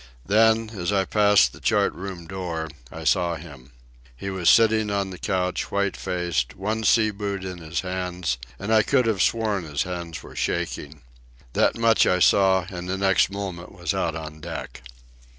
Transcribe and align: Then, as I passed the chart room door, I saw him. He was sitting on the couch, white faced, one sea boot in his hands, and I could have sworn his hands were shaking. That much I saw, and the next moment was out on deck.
Then, 0.25 0.71
as 0.71 0.91
I 0.91 1.05
passed 1.05 1.53
the 1.53 1.59
chart 1.59 1.93
room 1.93 2.25
door, 2.25 2.69
I 2.91 3.03
saw 3.03 3.35
him. 3.35 3.71
He 4.17 4.31
was 4.31 4.49
sitting 4.49 4.89
on 4.89 5.11
the 5.11 5.19
couch, 5.19 5.69
white 5.69 5.95
faced, 5.95 6.55
one 6.55 6.83
sea 6.85 7.11
boot 7.11 7.45
in 7.45 7.59
his 7.59 7.81
hands, 7.81 8.39
and 8.57 8.73
I 8.73 8.81
could 8.81 9.05
have 9.05 9.21
sworn 9.21 9.63
his 9.63 9.83
hands 9.83 10.23
were 10.23 10.35
shaking. 10.35 11.01
That 11.53 11.77
much 11.77 12.07
I 12.07 12.17
saw, 12.17 12.65
and 12.71 12.89
the 12.89 12.97
next 12.97 13.29
moment 13.29 13.73
was 13.73 13.93
out 13.93 14.15
on 14.15 14.41
deck. 14.41 14.81